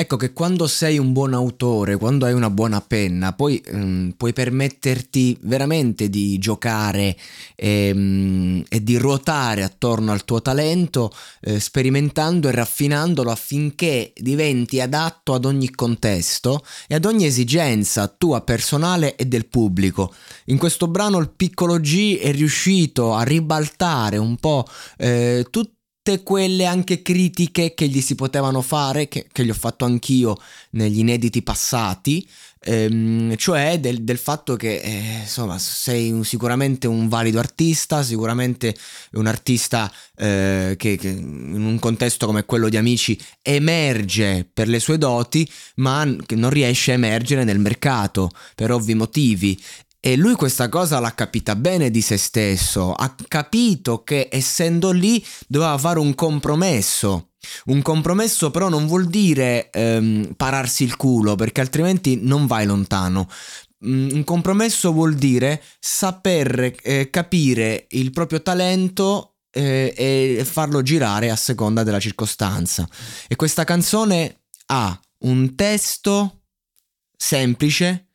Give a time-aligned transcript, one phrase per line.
[0.00, 4.32] Ecco che quando sei un buon autore, quando hai una buona penna, poi ehm, puoi
[4.32, 7.16] permetterti veramente di giocare
[7.56, 15.34] ehm, e di ruotare attorno al tuo talento, eh, sperimentando e raffinandolo affinché diventi adatto
[15.34, 20.14] ad ogni contesto e ad ogni esigenza tua personale e del pubblico.
[20.44, 24.64] In questo brano il piccolo G è riuscito a ribaltare un po'
[24.96, 25.72] eh, tutto
[26.08, 30.38] tutte quelle anche critiche che gli si potevano fare, che, che gli ho fatto anch'io
[30.70, 32.26] negli inediti passati,
[32.60, 38.74] ehm, cioè del, del, fatto che eh, insomma sei un, sicuramente un valido artista, sicuramente
[39.12, 44.80] un artista eh, che, che, in un contesto come quello di Amici emerge per le
[44.80, 49.60] sue doti, ma non riesce a emergere nel mercato per ovvi motivi
[50.00, 55.24] e lui questa cosa l'ha capita bene di se stesso, ha capito che essendo lì
[55.46, 57.30] doveva fare un compromesso.
[57.66, 63.28] Un compromesso però non vuol dire ehm, pararsi il culo perché altrimenti non vai lontano.
[63.86, 71.30] Mm, un compromesso vuol dire saper eh, capire il proprio talento eh, e farlo girare
[71.30, 72.88] a seconda della circostanza.
[73.26, 76.42] E questa canzone ha un testo
[77.16, 78.07] semplice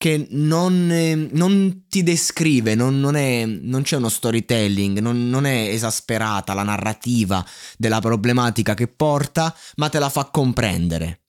[0.00, 5.68] che non, eh, non ti descrive, non, non, è, non, c'è uno storytelling, non, è
[5.68, 7.44] esasperata la narrativa
[7.76, 11.20] della problematica che porta, ma te la fa comprendere.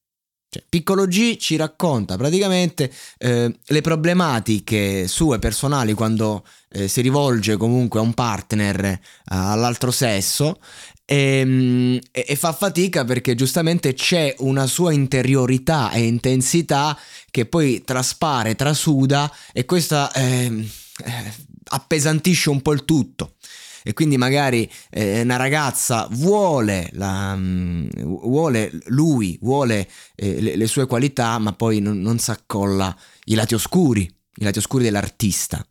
[0.53, 7.55] Cioè, Piccolo G ci racconta praticamente eh, le problematiche sue personali quando eh, si rivolge
[7.55, 10.59] comunque a un partner eh, all'altro sesso
[11.11, 16.97] Ehm, e, e, fa fatica perché giustamente c'è una sua interiorità e intensità
[17.29, 20.65] che poi traspare, trasuda e questa eh,
[21.65, 23.33] appesantisce un po' il tutto
[23.83, 30.67] e quindi magari eh, una ragazza vuole, la, um, vuole lui, vuole eh, le, le,
[30.67, 35.65] sue qualità, ma poi non, non accolla i lati oscuri, i lati oscuri dell'artista.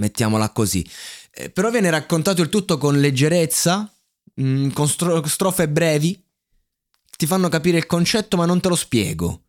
[0.00, 0.88] Mettiamola così.
[1.30, 3.90] Eh, però viene raccontato il tutto con leggerezza,
[4.40, 6.22] mm, con stro- strofe brevi,
[7.16, 9.44] ti fanno capire il concetto ma non te lo spiego.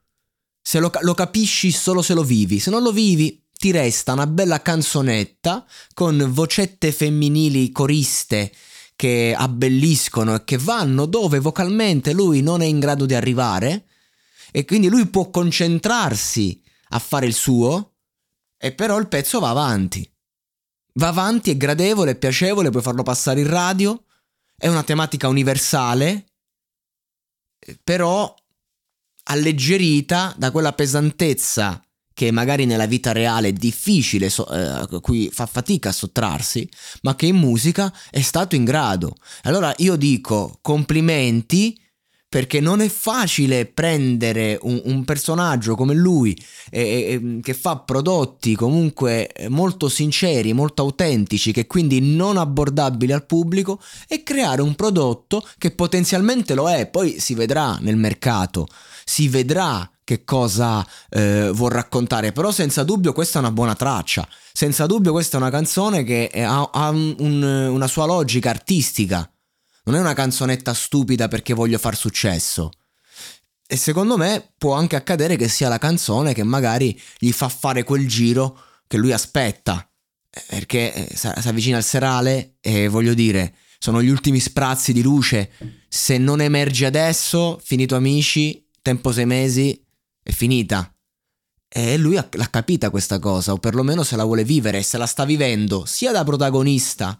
[0.61, 4.27] Se lo, lo capisci solo se lo vivi, se non lo vivi ti resta una
[4.27, 8.51] bella canzonetta con vocette femminili coriste
[8.93, 13.85] che abbelliscono e che vanno dove vocalmente lui non è in grado di arrivare
[14.51, 17.93] e quindi lui può concentrarsi a fare il suo
[18.57, 20.13] e però il pezzo va avanti.
[20.95, 24.03] Va avanti, è gradevole, è piacevole, puoi farlo passare in radio
[24.57, 26.25] è una tematica universale,
[27.81, 28.35] però
[29.23, 31.81] alleggerita da quella pesantezza
[32.13, 36.67] che magari nella vita reale è difficile, so, eh, cui fa fatica a sottrarsi,
[37.01, 39.15] ma che in musica è stato in grado.
[39.43, 41.77] Allora io dico complimenti
[42.33, 46.35] perché non è facile prendere un, un personaggio come lui
[46.71, 53.27] eh, eh, che fa prodotti comunque molto sinceri, molto autentici, che quindi non abbordabili al
[53.27, 58.65] pubblico e creare un prodotto che potenzialmente lo è, poi si vedrà nel mercato,
[59.05, 64.27] si vedrà che cosa eh, vuol raccontare, però senza dubbio questa è una buona traccia,
[64.51, 69.27] senza dubbio questa è una canzone che ha, ha un, una sua logica artistica
[69.83, 72.71] non è una canzonetta stupida perché voglio far successo.
[73.65, 77.83] E secondo me può anche accadere che sia la canzone che magari gli fa fare
[77.83, 79.89] quel giro che lui aspetta.
[80.29, 85.01] Eh, perché eh, si avvicina al serale e voglio dire, sono gli ultimi sprazzi di
[85.01, 85.51] luce.
[85.87, 89.85] Se non emergi adesso, finito amici, tempo sei mesi,
[90.21, 90.93] è finita.
[91.67, 95.25] E lui l'ha capita questa cosa, o perlomeno se la vuole vivere se la sta
[95.25, 97.19] vivendo sia da protagonista